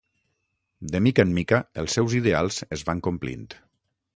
[0.95, 3.47] De mica en mica, els seus ideals es van complint.